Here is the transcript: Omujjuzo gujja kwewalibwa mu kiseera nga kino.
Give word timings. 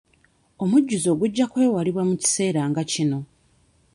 Omujjuzo 0.63 1.09
gujja 1.19 1.45
kwewalibwa 1.51 2.03
mu 2.09 2.15
kiseera 2.21 2.61
nga 2.69 2.81
kino. 2.91 3.19